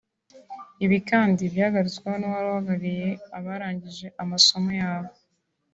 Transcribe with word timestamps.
Ibi 0.85 0.97
kandi 1.09 1.41
byagarutsweho 1.53 2.15
n’uwari 2.19 2.45
uhagarariye 2.51 3.07
abarangije 3.37 4.07
amasomo 4.21 4.71
yabo 4.81 5.11